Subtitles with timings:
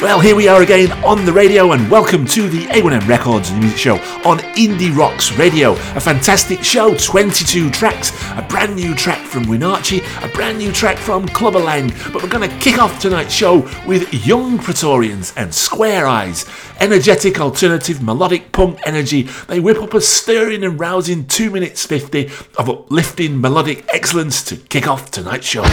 [0.00, 3.76] Well, here we are again on the radio, and welcome to the A1M Records Music
[3.76, 3.94] Show
[4.24, 5.72] on Indie Rocks Radio.
[5.72, 10.98] A fantastic show, 22 tracks, a brand new track from Winachi, a brand new track
[10.98, 11.88] from Klubber Lang.
[12.12, 16.46] But we're going to kick off tonight's show with Young Pretorians and Square Eyes.
[16.78, 19.22] Energetic, alternative, melodic punk energy.
[19.48, 24.58] They whip up a stirring and rousing 2 minutes 50 of uplifting melodic excellence to
[24.58, 25.64] kick off tonight's show.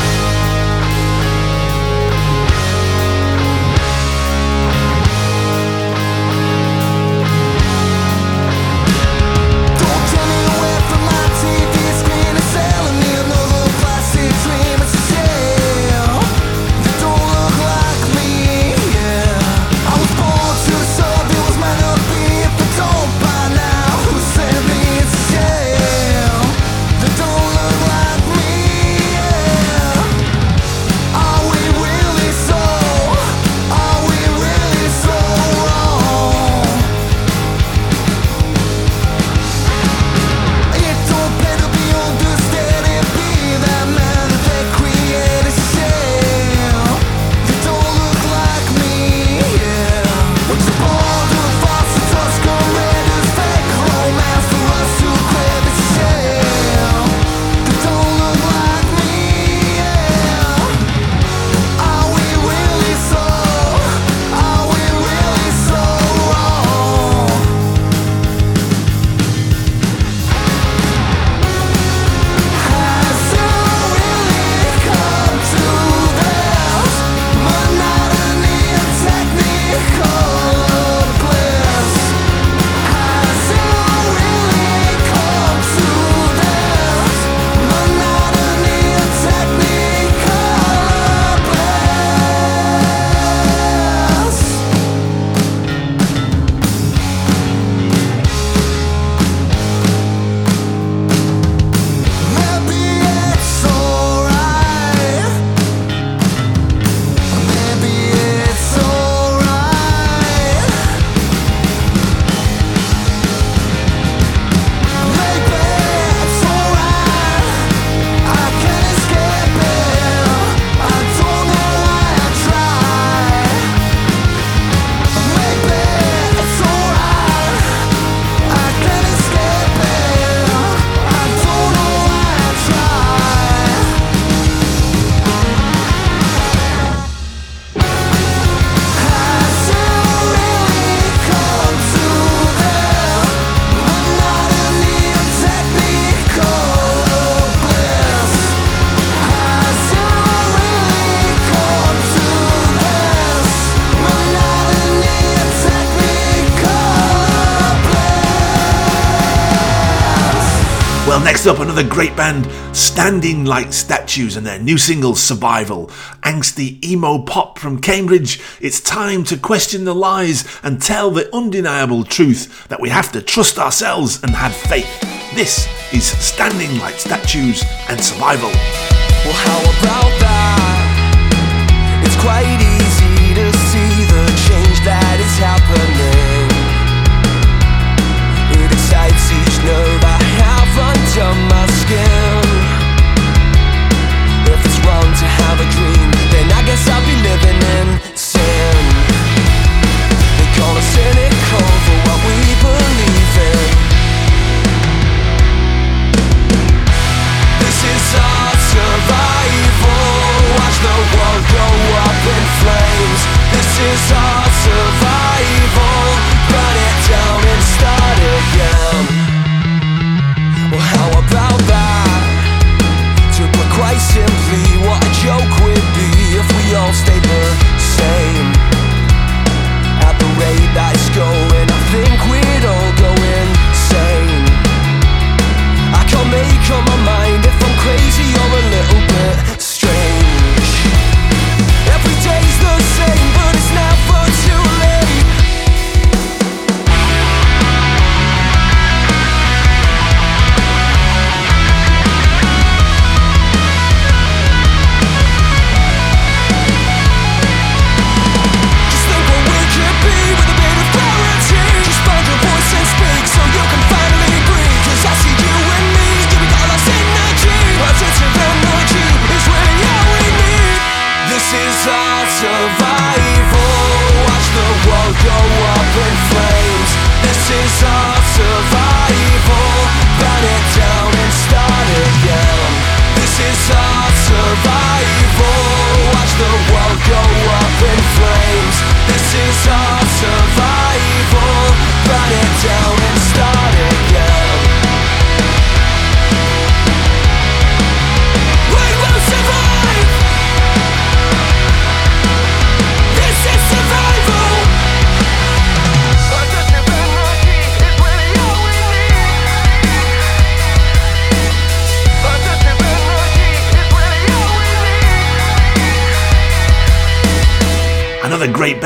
[161.77, 165.87] Up, great band, Standing Like Statues, and their new single, Survival.
[166.23, 168.41] Angsty emo pop from Cambridge.
[168.61, 173.21] It's time to question the lies and tell the undeniable truth that we have to
[173.21, 174.87] trust ourselves and have faith.
[175.33, 178.49] This is Standing Like Statues and Survival.
[178.49, 182.03] Well, how about that?
[182.05, 182.74] It's quite easy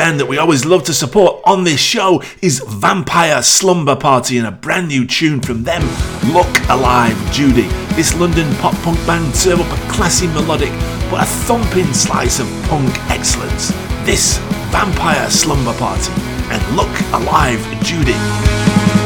[0.10, 4.48] band that we always love to support on this show is Vampire Slumber Party and
[4.48, 5.84] a brand new tune from them,
[6.34, 7.68] Look Alive Judy.
[7.94, 10.72] This London pop punk band serve up a classy melodic
[11.12, 13.70] but a thumping slice of punk excellence.
[14.04, 14.40] This
[14.72, 16.12] Vampire Slumber Party
[16.50, 18.99] and Look Alive Judy.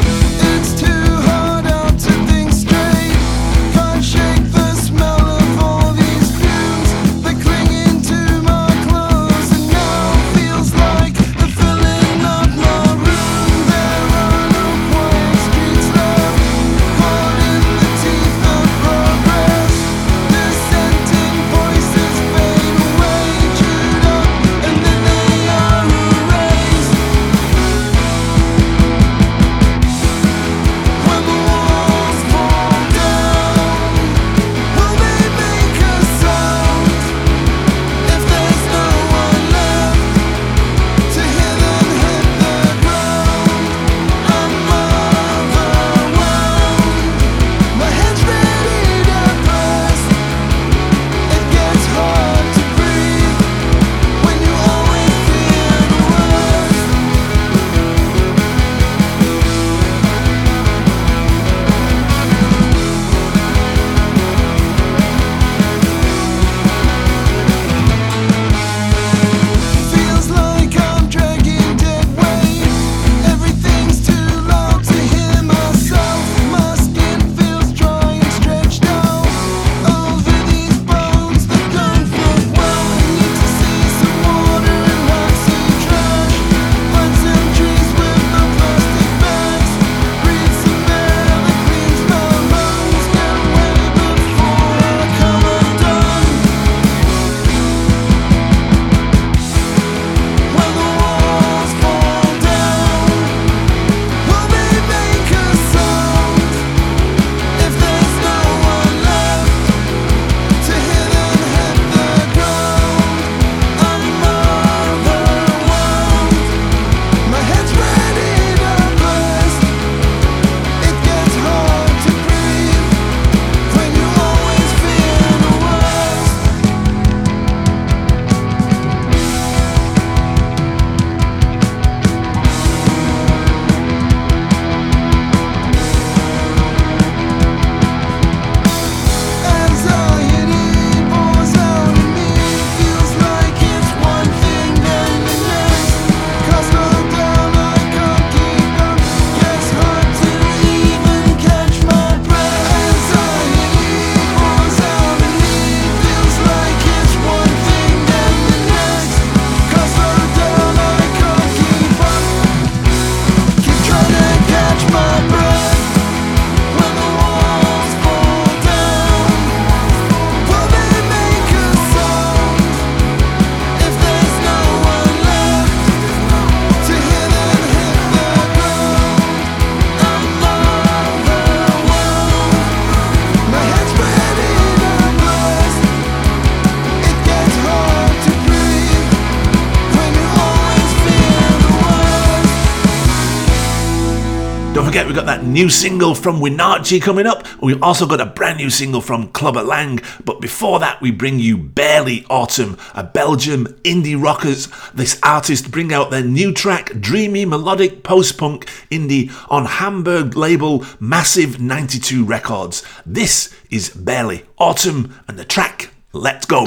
[195.14, 197.46] We've got that new single from Winachi coming up.
[197.62, 200.00] We've also got a brand new single from Klubber Lang.
[200.24, 204.66] But before that, we bring you Barely Autumn, a Belgium indie rockers.
[204.92, 211.60] This artist bring out their new track, dreamy melodic post-punk indie on Hamburg label Massive
[211.60, 212.82] 92 Records.
[213.06, 216.64] This is Barely Autumn and the track Let's Go.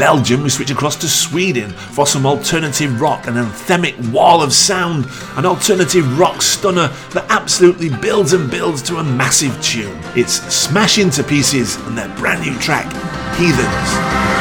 [0.00, 5.04] Belgium, we switch across to Sweden for some alternative rock, an anthemic wall of sound,
[5.36, 10.00] an alternative rock stunner that absolutely builds and builds to a massive tune.
[10.16, 12.86] It's Smash Into Pieces and their brand new track,
[13.36, 14.39] Heathens.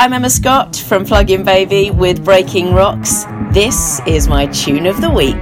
[0.00, 3.24] I'm Emma Scott from Pluggin Baby with Breaking Rocks.
[3.52, 5.36] This is my tune of the week.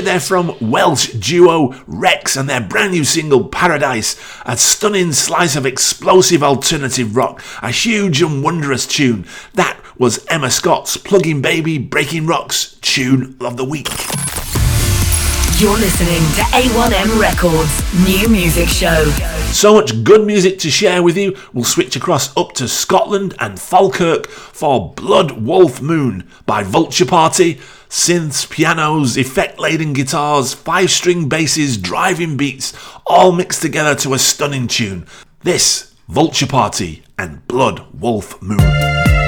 [0.00, 5.56] heard there from Welsh duo WREX and their brand new single Paradise, a stunning slice
[5.56, 9.26] of explosive alternative rock, a huge and wondrous tune.
[9.54, 13.88] That was Emma Scott's Pluggin Baby Breaking Rocks Tune of the Week.
[15.60, 19.04] You're listening to A1M Records New Music Show.
[19.52, 21.36] So much good music to share with you.
[21.52, 27.60] We'll switch across up to Scotland and Falkirk for Blood Wolf Moon by Vulture Party
[27.90, 32.72] synths, pianos, effect laden guitars, five string basses, driving beats,
[33.06, 35.06] all mixed together to a stunning tune.
[35.42, 39.19] This, Vulture Party and Blood Wolf Moon.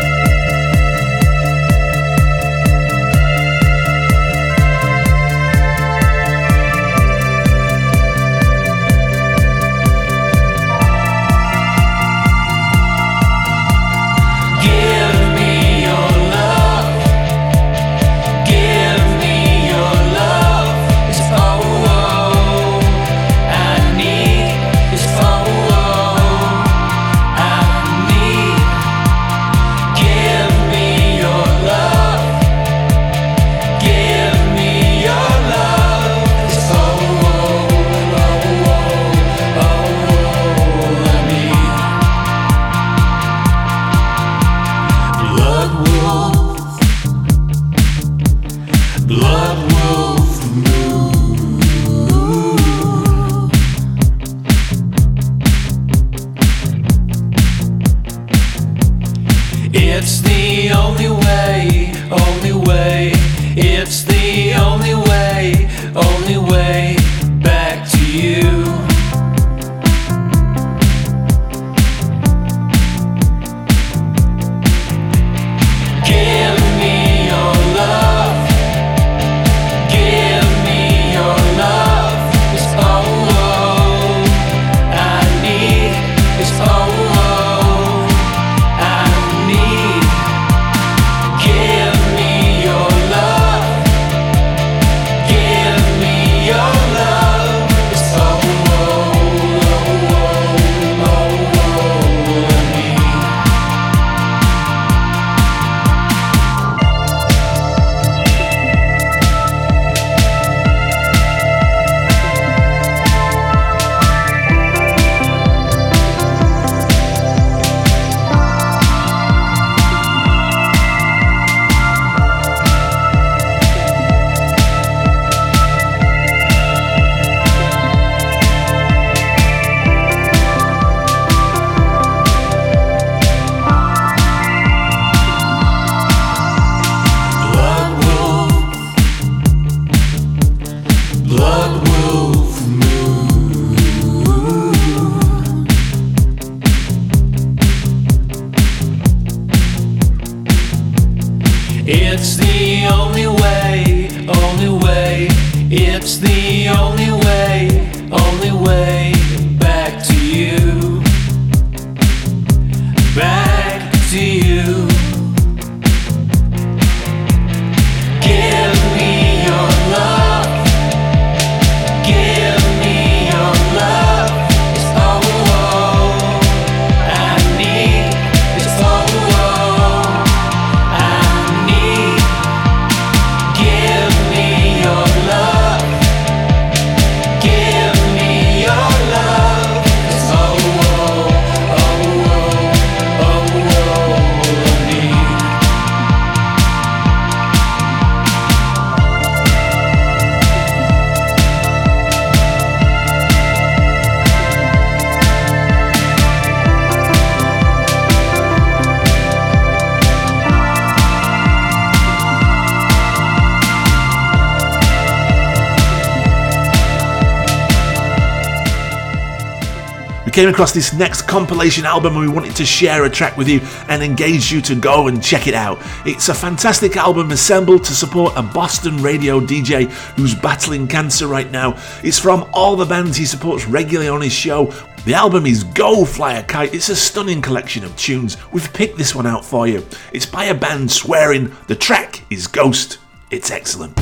[220.32, 223.60] came across this next compilation album and we wanted to share a track with you
[223.88, 225.78] and engage you to go and check it out.
[226.06, 231.50] It's a fantastic album assembled to support a Boston radio DJ who's battling cancer right
[231.50, 231.76] now.
[232.02, 234.66] It's from all the bands he supports regularly on his show.
[235.04, 236.72] The album is Go Fly a Kite.
[236.72, 238.36] It's a stunning collection of tunes.
[238.52, 239.84] We've picked this one out for you.
[240.12, 242.98] It's by a band Swearin the track is Ghost.
[243.30, 243.98] It's excellent.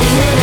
[0.00, 0.39] Yeah.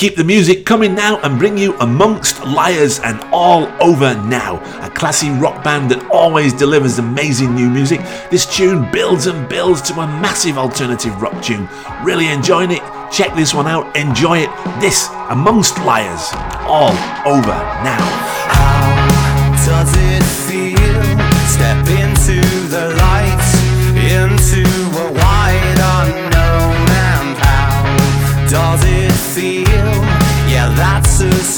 [0.00, 4.88] keep the music coming now and bring you Amongst Liars and All Over Now, a
[4.88, 8.00] classy rock band that always delivers amazing new music.
[8.30, 11.68] This tune builds and builds to a massive alternative rock tune.
[12.02, 12.80] Really enjoying it?
[13.12, 14.50] Check this one out, enjoy it.
[14.80, 16.30] This Amongst Liars,
[16.66, 16.92] All
[17.30, 17.52] Over
[17.84, 18.29] Now.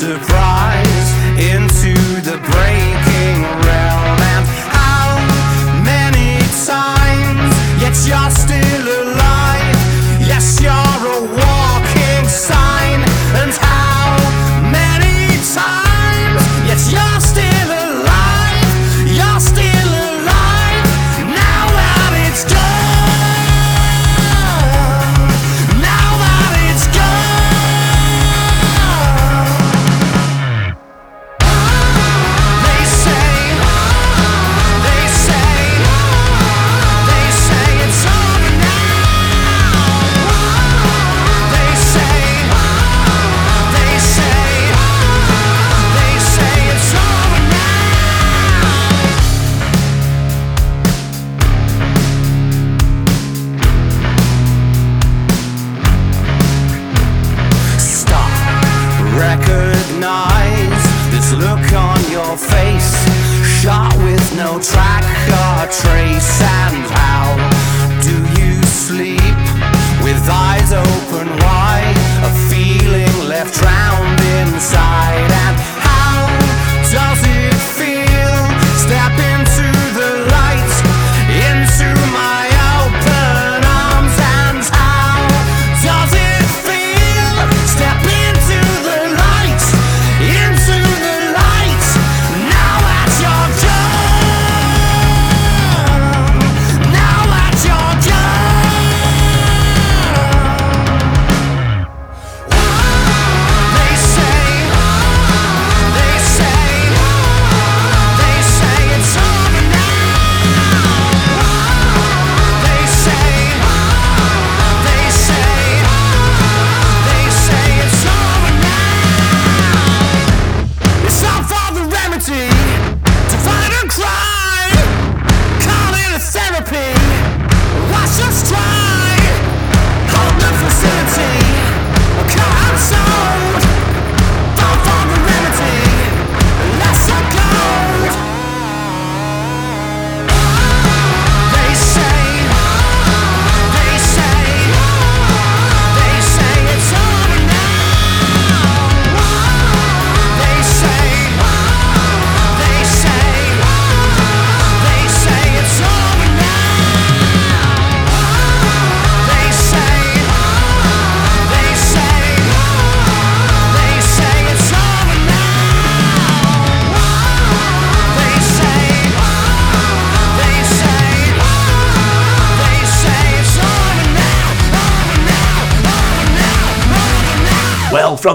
[0.02, 0.91] surprise.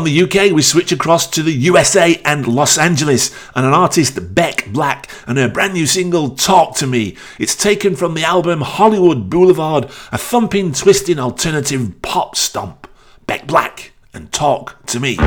[0.07, 4.71] the UK, we switch across to the USA and Los Angeles, and an artist, Beck
[4.71, 7.17] Black, and her brand new single, Talk to Me.
[7.37, 12.87] It's taken from the album Hollywood Boulevard, a thumping, twisting alternative pop stomp.
[13.25, 15.17] Beck Black and Talk to Me.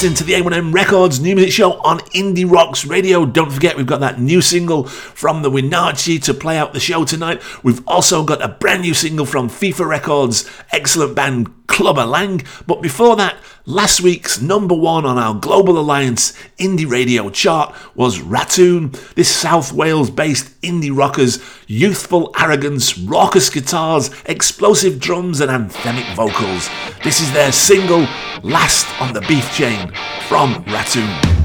[0.00, 3.26] listening to the A1M Records New Music Show on Indie Rocks Radio.
[3.26, 7.04] Don't forget, we've got that new single from the Winachi to play out the show
[7.04, 7.42] tonight.
[7.62, 12.40] We've also got a brand new single from FIFA Records, excellent band Klubber Lang.
[12.66, 13.36] But before that,
[13.66, 18.92] Last week's number one on our Global Alliance indie radio chart was Ratoon.
[19.14, 26.70] This South Wales based indie rocker's youthful arrogance, raucous guitars, explosive drums, and anthemic vocals.
[27.04, 28.08] This is their single,
[28.42, 29.92] Last on the Beef Chain,
[30.26, 31.39] from Ratoon.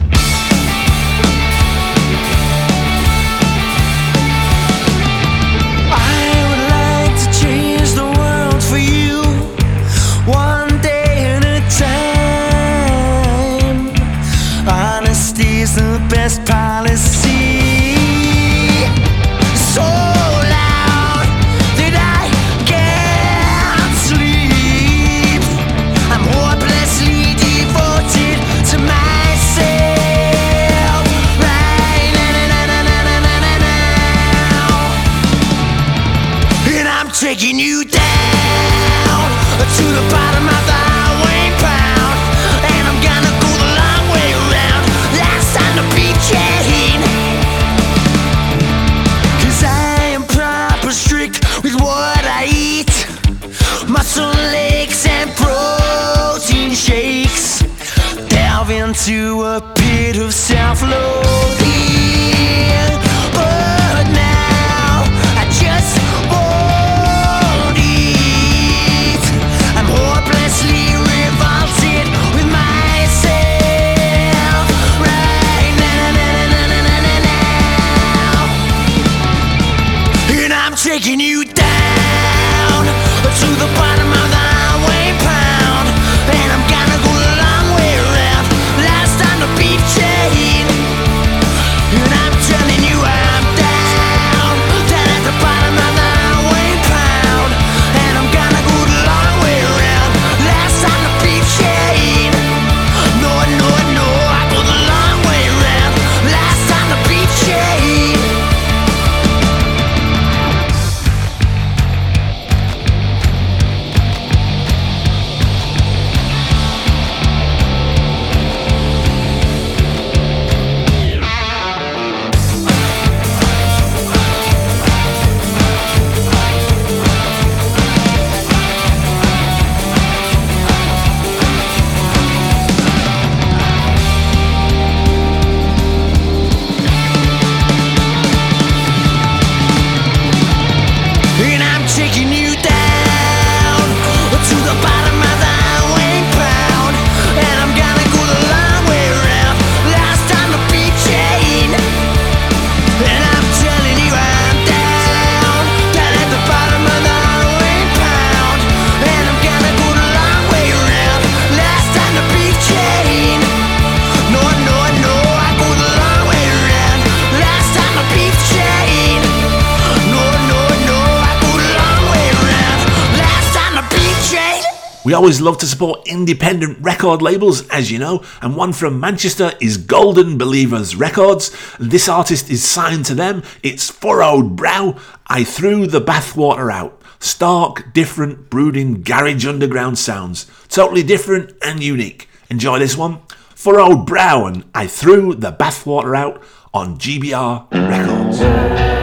[175.26, 179.76] always love to support independent record labels, as you know, and one from Manchester is
[179.76, 181.50] Golden Believers Records.
[181.80, 183.42] This artist is signed to them.
[183.64, 185.00] It's Furrowed Brow.
[185.26, 187.02] I threw the bathwater out.
[187.18, 190.46] Stark, different, brooding, garage underground sounds.
[190.68, 192.30] Totally different and unique.
[192.52, 193.22] Enjoy this one.
[193.56, 196.40] Furrowed Brow and I threw the bathwater out
[196.72, 198.95] on GBR Records.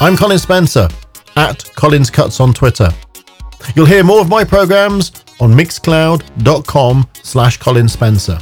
[0.00, 0.88] I'm Colin Spencer
[1.34, 2.88] at Colins Cuts on Twitter.
[3.74, 8.38] You'll hear more of my programs on mixcloud.com slash Colin Spencer.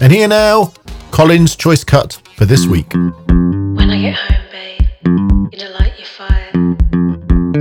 [0.00, 0.72] And here now,
[1.10, 2.90] Colin's choice cut for this week.
[2.94, 6.50] When I get home, babe, you know, light your fire.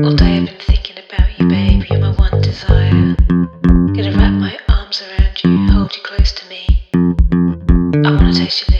[0.06, 1.84] All day I've been thinking about you, babe.
[1.90, 3.16] You're my one desire.
[3.28, 6.90] Gonna wrap my arms around you, hold you close to me.
[6.94, 8.75] I wanna taste your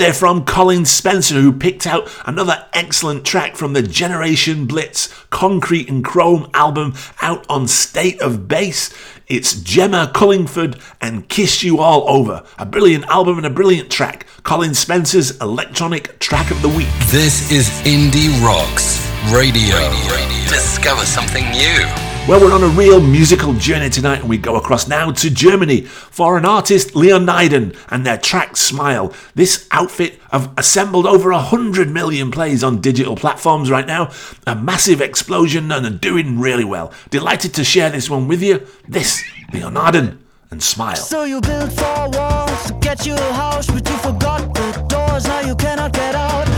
[0.00, 5.90] there from Colin Spencer, who picked out another excellent track from the Generation Blitz Concrete
[5.90, 8.94] and Chrome album out on State of Bass.
[9.26, 12.42] It's Gemma Cullingford and Kiss You All Over.
[12.58, 14.26] A brilliant album and a brilliant track.
[14.42, 16.88] Colin Spencer's Electronic Track of the Week.
[17.08, 19.76] This is Indie Rocks Radio.
[19.76, 20.14] Radio.
[20.14, 20.48] Radio.
[20.48, 22.09] Discover something new.
[22.30, 25.80] Well, we're on a real musical journey tonight, and we go across now to Germany
[25.80, 29.12] for an artist, Leoniden, and their track Smile.
[29.34, 34.12] This outfit have assembled over 100 million plays on digital platforms right now,
[34.46, 36.92] a massive explosion, and are doing really well.
[37.10, 38.64] Delighted to share this one with you.
[38.86, 40.18] This, Leoniden,
[40.52, 40.94] and Smile.
[40.94, 45.26] So you built four walls to get you a house, but you forgot the doors.
[45.26, 46.49] Now you cannot get out.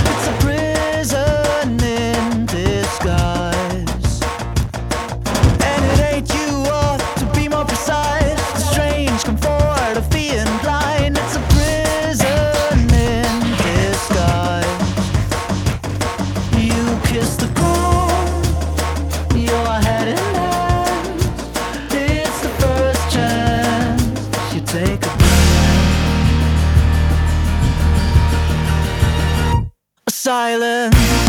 [30.27, 31.22] A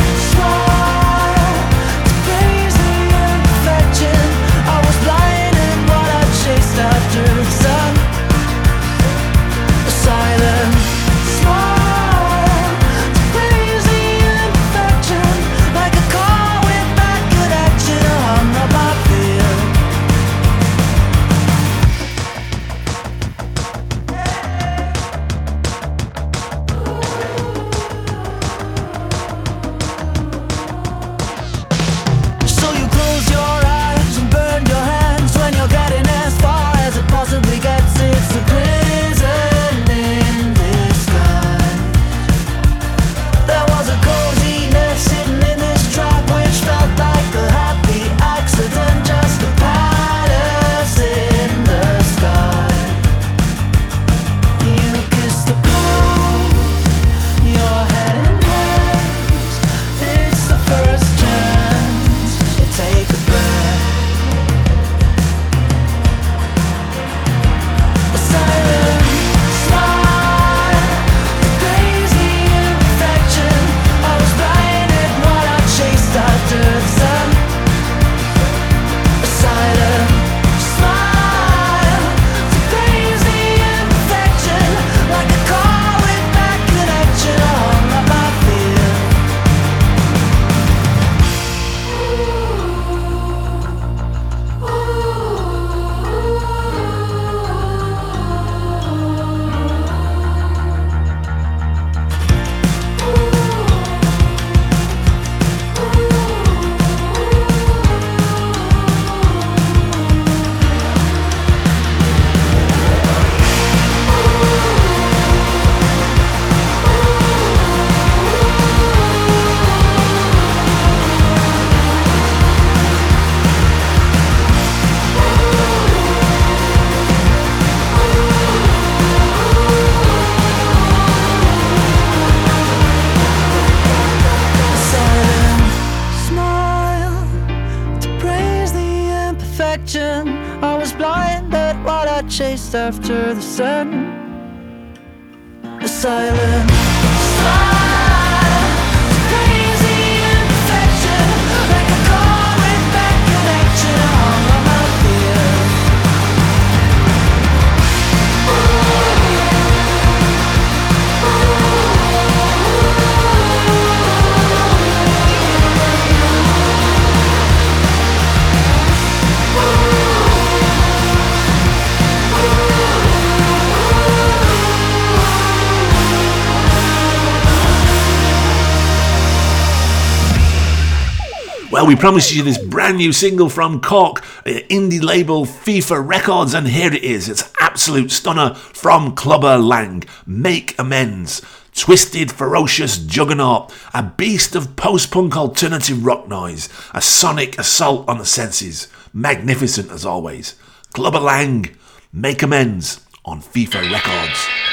[181.74, 186.54] Well, we promised you this brand new single from Cork, uh, indie label FIFA Records,
[186.54, 187.28] and here it is.
[187.28, 190.04] It's absolute stunner from Klubber Lang.
[190.28, 191.42] Make amends.
[191.74, 198.20] Twisted, ferocious juggernaut, a beast of post punk alternative rock noise, a sonic assault on
[198.20, 198.88] the senses.
[199.12, 200.54] Magnificent as always.
[200.94, 201.76] Klubber Lang,
[202.14, 204.73] make amends on FIFA Records.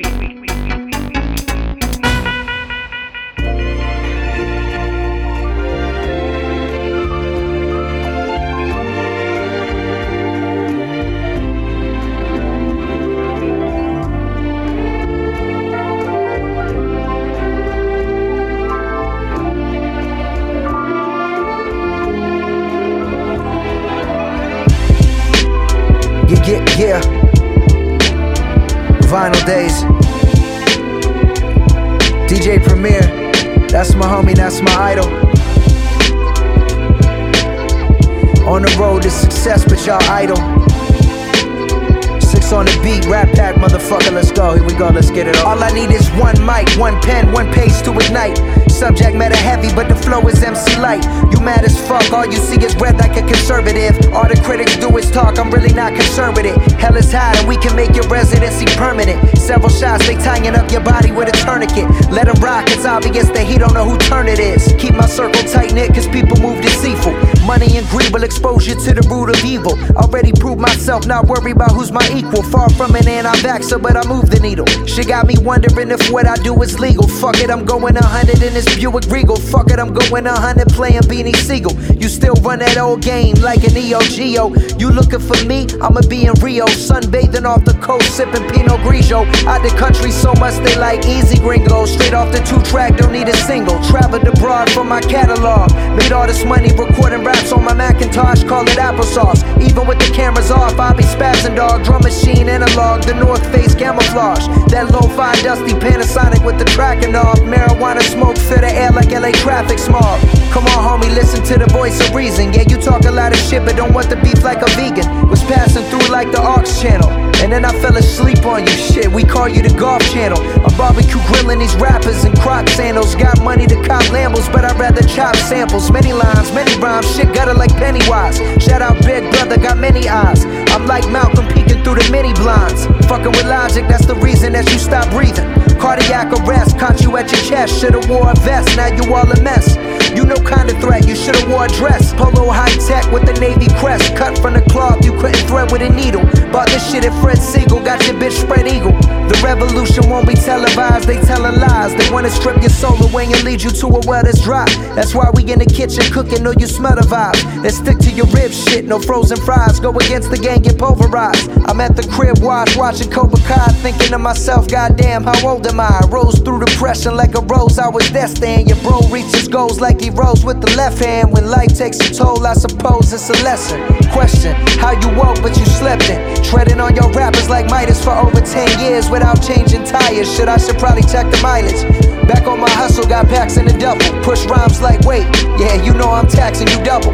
[71.11, 72.41] not worry about who's my equal.
[72.41, 74.65] Far from an anti-vaxxer, but I move the needle.
[74.85, 77.05] She got me wondering if what I do is legal.
[77.05, 79.35] Fuck it, I'm going a hundred in this Buick Regal.
[79.35, 81.73] Fuck it, I'm going a hundred playing Beanie Sigel.
[81.99, 84.55] You still run that old game like an EO Geo.
[84.79, 85.67] You looking for me?
[85.83, 89.27] I'ma be in Rio, sunbathing off the coast, sipping Pinot Grigio.
[89.51, 91.85] Out the country so much they like easy gringo.
[91.85, 93.75] Straight off the two track, don't need a single.
[93.83, 95.75] Traveled abroad for my catalog.
[95.97, 99.43] Made all this money recording raps on my Macintosh, call it applesauce.
[99.61, 101.83] Even with the cameras off, I be spazzing dog.
[101.83, 104.47] Drum machine analog, the North Face camouflage.
[104.71, 107.39] That lo-fi dusty Panasonic with the tracking off.
[107.39, 110.19] Marijuana smoke fill the air like LA traffic smog.
[110.51, 112.53] Come on, homie, listen to the voice of reason.
[112.53, 115.05] Yeah, you talk a lot of shit, but don't want the beef like a vegan.
[115.29, 117.20] Was passing through like the aux channel.
[117.41, 118.71] And then I fell asleep on you.
[118.73, 120.39] Shit, we call you the golf channel.
[120.65, 123.15] I'm barbecue grilling these rappers in croc sandals.
[123.15, 125.91] Got money to cop Lambos, but I'd rather chop samples.
[125.91, 128.37] Many lines, many rhymes, shit gutter like Pennywise.
[128.61, 130.45] Shout out Big Brother, got many eyes.
[130.69, 132.85] I'm like Malcolm peeking through the mini blinds.
[133.07, 135.49] Fucking with logic, that's the reason that you stop breathing.
[135.79, 137.79] Cardiac arrest, caught you at your chest.
[137.81, 139.75] Should've wore a vest, now you all a mess.
[140.15, 142.13] You no kind of threat, you should've wore a dress.
[142.13, 144.15] Polo high tech with the navy crest.
[144.15, 146.23] Cut from the cloth, you couldn't thread with a needle.
[146.51, 148.91] Bought this shit at Fred Siegel, got your bitch spread eagle.
[149.31, 151.95] The revolution won't be televised, they telling lies.
[151.95, 154.65] They wanna strip your soul away and lead you to a well that's dry.
[154.95, 157.39] That's why we in the kitchen cooking, know you smell the vibe.
[157.63, 159.79] Then stick to your rib shit, no frozen fries.
[159.79, 161.49] Go against the gang, get pulverized.
[161.69, 165.79] I'm at the crib watch, watching Cobra Kai, thinking to myself, goddamn, how old am
[165.79, 166.01] I?
[166.09, 168.67] Rose through depression like a rose, I was destined.
[168.67, 171.31] Your bro reaches goals like he rolls with the left hand.
[171.31, 173.79] When life takes a toll, I suppose it's a lesson.
[174.09, 176.19] Question, how you woke but you slept in?
[176.43, 180.33] Treading on your rappers like Midas for over 10 years without changing tires.
[180.33, 181.85] Shit, I should probably check the mileage.
[182.27, 184.19] Back on my hustle, got packs in the duffel.
[184.23, 185.27] Push rhymes like weight.
[185.59, 187.13] yeah, you know I'm taxing you double.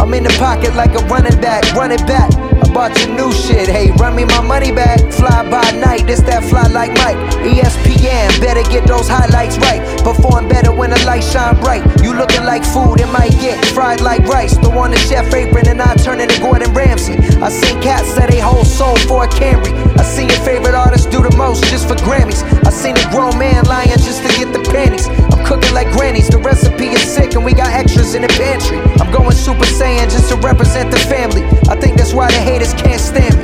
[0.00, 2.30] I'm in the pocket like a running back, running back.
[2.72, 5.00] Bought your new shit, hey, run me my money back.
[5.12, 7.18] Fly by night, this that fly like Mike.
[7.42, 9.82] ESPN, better get those highlights right.
[10.04, 11.82] Perform better when the lights shine bright.
[12.00, 14.56] You looking like food, it might get fried like rice.
[14.56, 17.18] Throw on the chef apron and I turn into Gordon Ramsay.
[17.42, 19.74] I seen cats that they whole soul for a Camry.
[19.98, 22.46] I seen your favorite artist do the most just for Grammys.
[22.64, 25.08] I seen a grown man lying just to get the panties.
[25.50, 28.78] Cooking like grannies, the recipe is sick and we got extras in the pantry.
[29.02, 31.42] I'm going Super Saiyan just to represent the family.
[31.68, 33.42] I think that's why the haters can't stand me.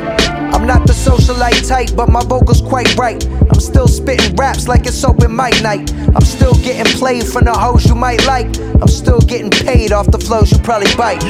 [0.55, 3.19] I'm not the socialite type, but my vocals quite right.
[3.51, 5.93] I'm still spitting raps like it's open mic night.
[6.15, 8.55] I'm still getting played from the hoes you might like.
[8.81, 11.23] I'm still getting paid off the flows you probably bite.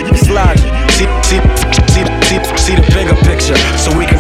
[0.92, 1.40] See, see,
[1.88, 4.15] see, see, see the bigger picture so we can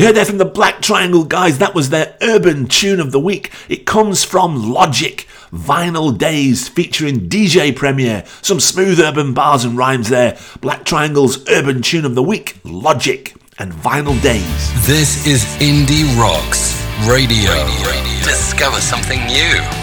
[0.00, 1.58] You heard that from the Black Triangle guys.
[1.58, 3.52] That was their urban tune of the week.
[3.68, 5.26] It comes from Logic.
[5.52, 8.24] Vinyl Days featuring DJ Premier.
[8.40, 10.38] Some smooth urban bars and rhymes there.
[10.62, 14.86] Black Triangle's urban tune of the week, Logic and Vinyl Days.
[14.86, 17.52] This is Indie Rocks Radio.
[18.24, 19.79] Discover something new.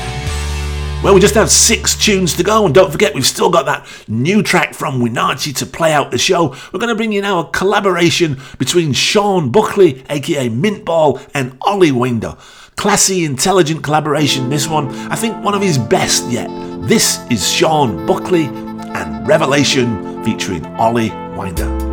[1.08, 3.88] Well, we just have six tunes to go, and don't forget, we've still got that
[4.10, 6.50] new track from Winachi to play out the show.
[6.74, 11.94] We're going to bring you now a collaboration between Sean Buckley, aka Mintball, and Ollie
[11.94, 12.36] Winder.
[12.76, 14.90] Classy, intelligent collaboration, this one.
[15.10, 16.50] I think one of his best yet.
[16.90, 21.87] This is Sean Buckley and Revelation featuring Ollie Winder.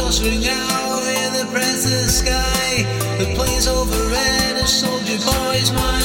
[0.00, 2.84] The out in the the sky.
[3.18, 5.99] The planes overhead and soldier boys march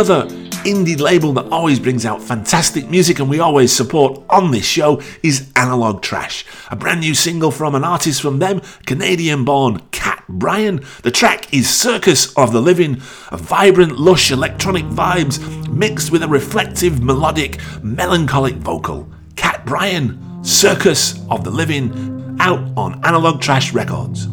[0.00, 0.28] Another
[0.64, 5.02] indie label that always brings out fantastic music and we always support on this show
[5.22, 6.46] is Analogue Trash.
[6.70, 10.82] A brand new single from an artist from them, Canadian born Kat Bryan.
[11.02, 15.38] The track is Circus of the Living, a vibrant, lush electronic vibes
[15.70, 19.06] mixed with a reflective, melodic, melancholic vocal.
[19.36, 24.28] Kat Bryan, Circus of the Living, out on Analogue Trash Records.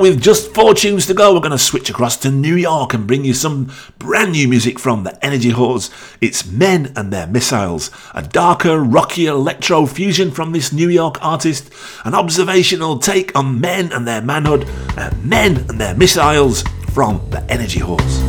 [0.00, 3.06] With just four tunes to go, we're going to switch across to New York and
[3.06, 5.90] bring you some brand new music from the Energy Whores.
[6.20, 11.72] It's Men and Their Missiles, a darker, rockier electro fusion from this New York artist,
[12.04, 17.44] an observational take on men and their manhood, uh, men and their missiles from the
[17.50, 18.20] Energy Whores.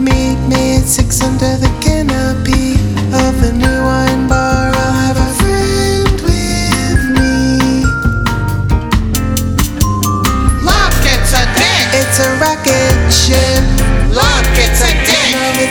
[0.00, 1.75] Meet me at six under the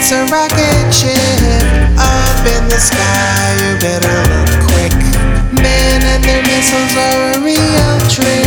[0.06, 1.18] it's a rocket ship
[1.98, 3.58] up in the sky.
[3.58, 4.94] You better look quick.
[5.52, 8.45] Men and their missiles are a real trip.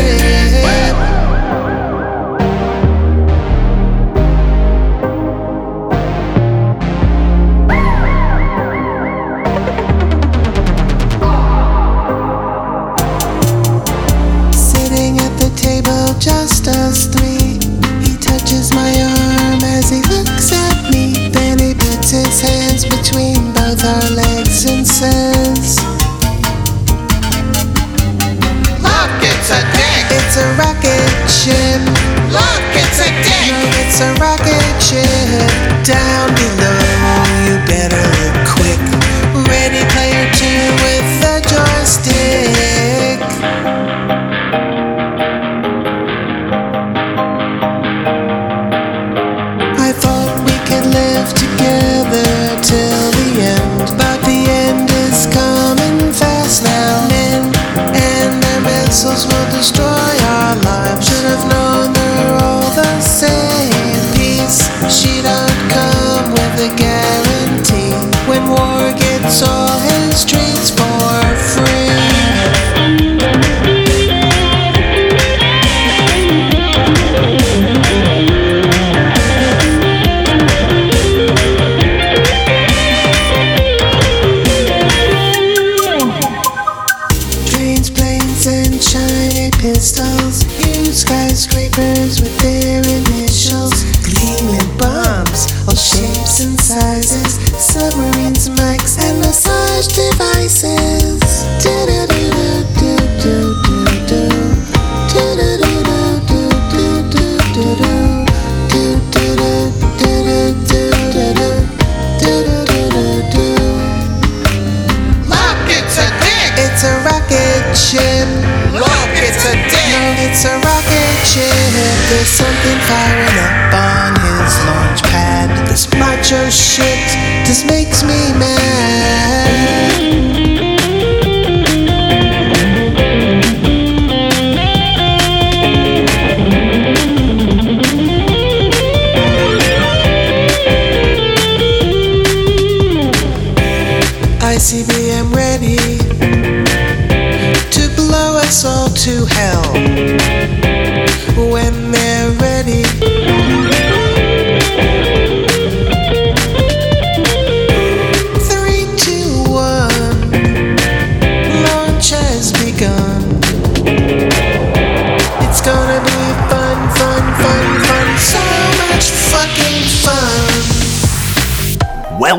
[24.99, 25.28] ser.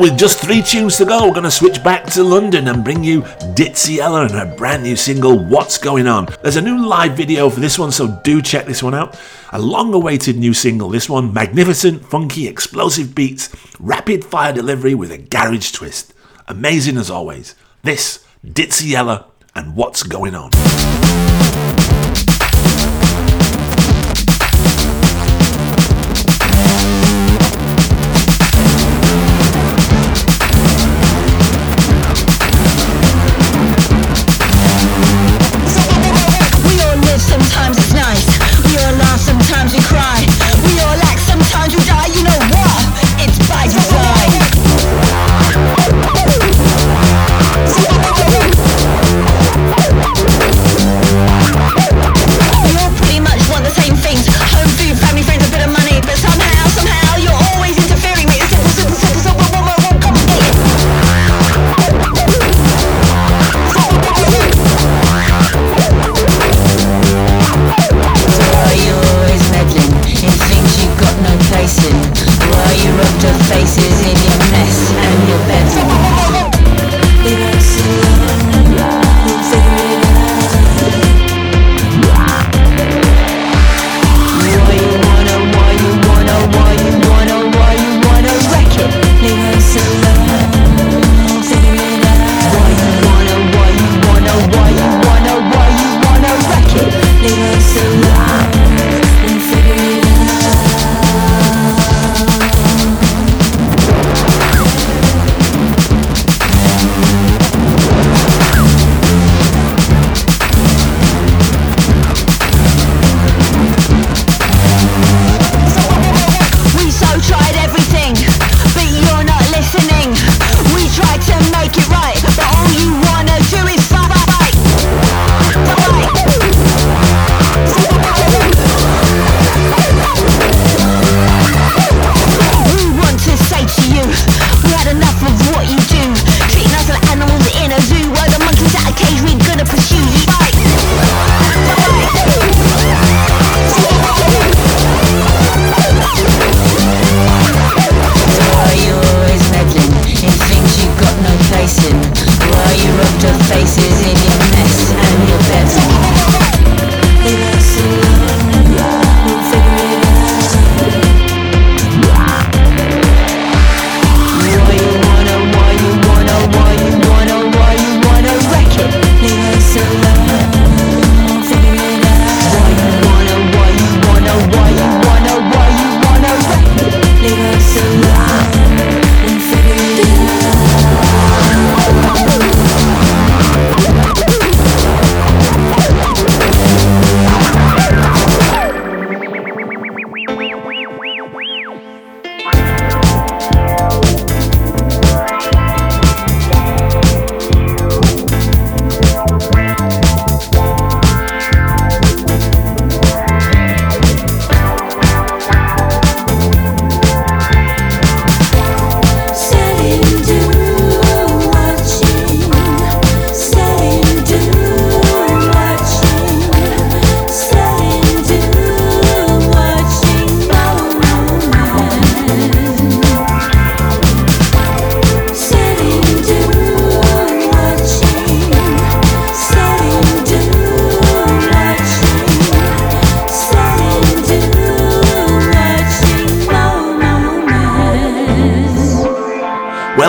[0.00, 3.04] With just three tunes to go, we're going to switch back to London and bring
[3.04, 6.26] you Ditsea Yella and her brand new single, What's Going On.
[6.42, 9.20] There's a new live video for this one, so do check this one out.
[9.52, 15.12] A long awaited new single, this one, magnificent, funky, explosive beats, rapid fire delivery with
[15.12, 16.14] a garage twist.
[16.48, 17.54] Amazing as always.
[17.82, 20.50] This, Ditsea Yella and What's Going On.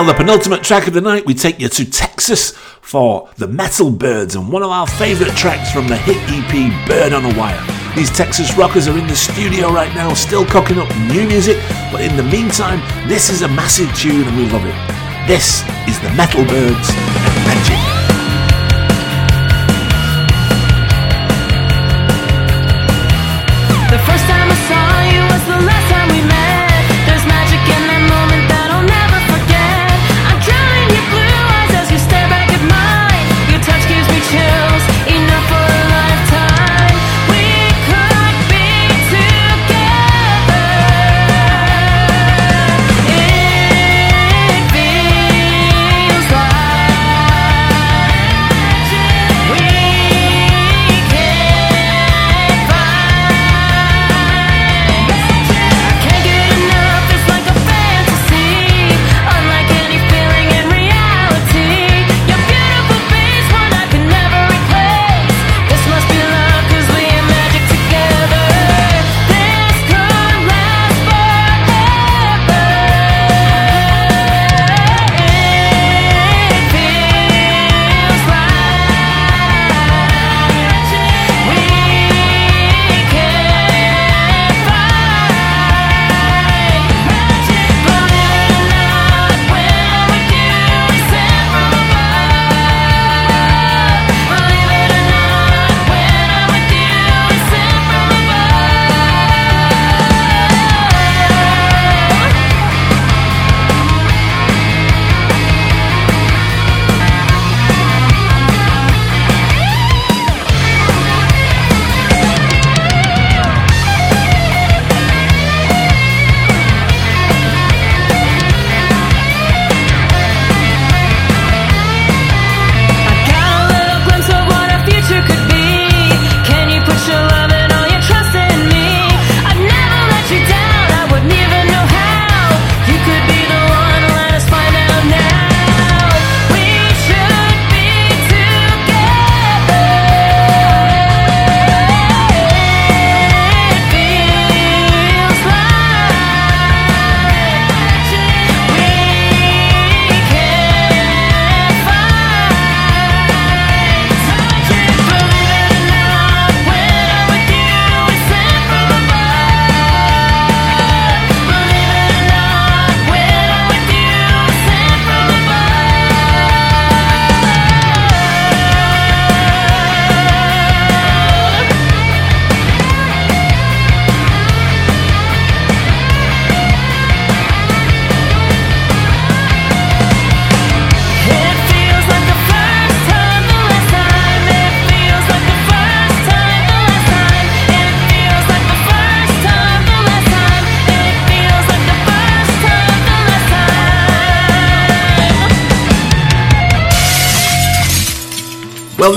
[0.04, 2.50] The penultimate track of the night, we take you to Texas
[2.82, 7.14] for the Metal Byrds and one of our favourite tracks from the hit EP Bird
[7.14, 7.64] on a Wire.
[7.94, 11.56] These Texas rockers are in the studio right now, still cooking up new music,
[11.90, 15.26] but in the meantime, this is a massive tune and we love it.
[15.26, 17.91] This is the Metal Byrds and Magic.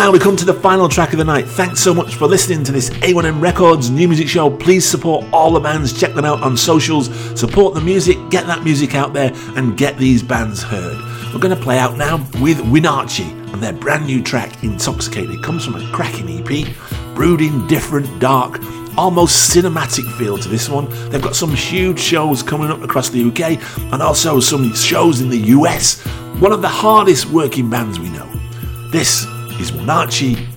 [0.05, 1.47] Now we come to the final track of the night.
[1.47, 4.55] Thanks so much for listening to this A1M Records new music show.
[4.55, 8.63] Please support all the bands, check them out on socials, support the music, get that
[8.63, 10.95] music out there, and get these bands heard.
[11.33, 15.31] We're going to play out now with Winachi and their brand new track, Intoxicated.
[15.31, 16.67] It comes from a cracking EP,
[17.15, 18.59] brooding, different, dark,
[18.99, 20.87] almost cinematic feel to this one.
[21.09, 23.59] They've got some huge shows coming up across the UK
[23.91, 25.99] and also some shows in the US.
[26.37, 28.31] One of the hardest working bands we know.
[28.91, 29.25] This
[29.59, 30.47] is Winachi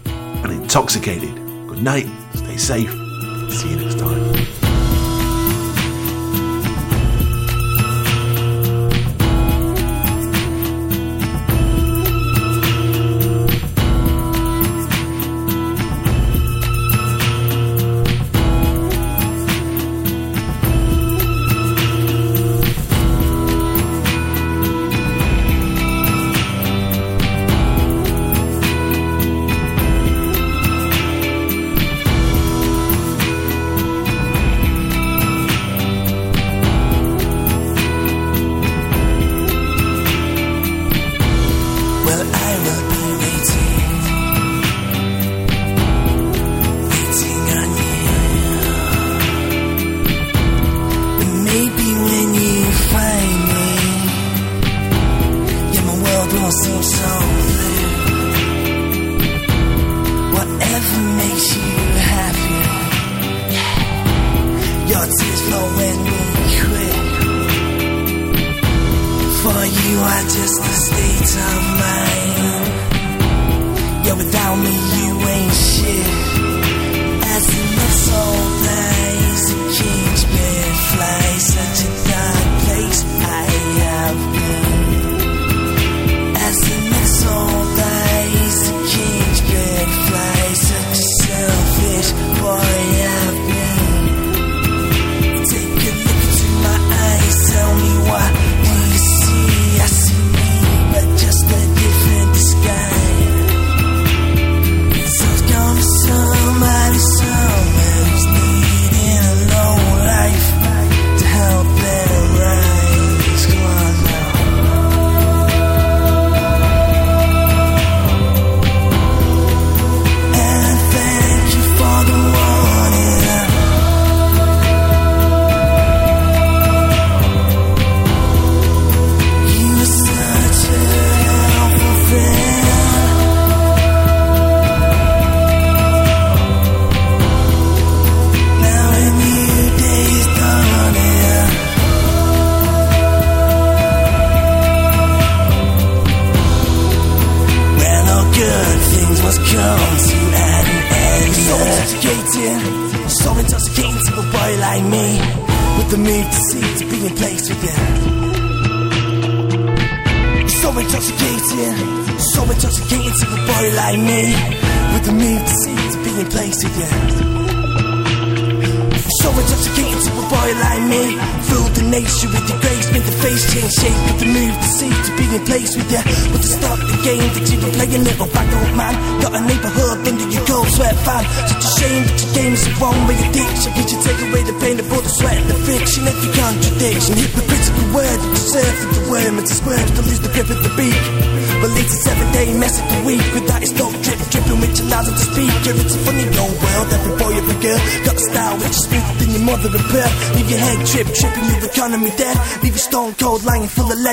[0.42, 1.34] and Intoxicated.
[1.68, 2.90] Good night, stay safe,
[3.50, 4.27] see you next time.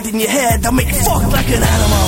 [0.07, 2.07] in your head that make you fuck like an animal.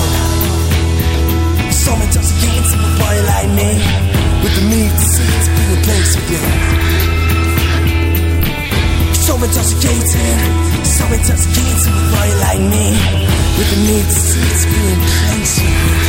[1.72, 3.70] Someone just can't a like me
[4.42, 6.44] with the need to see it's being replaced with you.
[9.48, 10.34] Just can't see,
[10.84, 11.48] someone just
[11.86, 12.86] a body like me
[13.56, 16.07] with the need to see it's being replaced with you.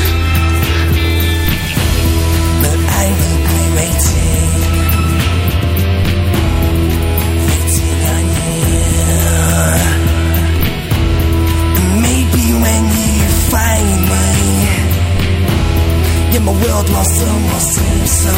[18.24, 18.36] so.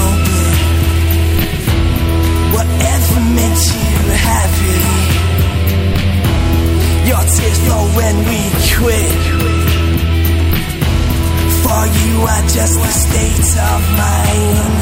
[2.55, 3.97] Whatever makes you
[4.29, 4.79] happy.
[7.09, 7.59] Your tears
[7.97, 8.39] when we
[8.77, 9.21] quit.
[11.63, 14.73] For you are just a state of mind.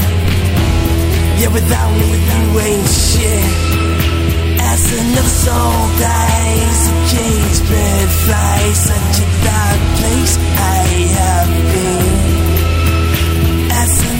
[1.39, 3.51] Yeah, without me you ain't shit.
[4.71, 8.77] As another soul dies, a flies.
[8.89, 10.35] Such a dark place
[10.75, 10.83] I
[11.15, 12.08] have been.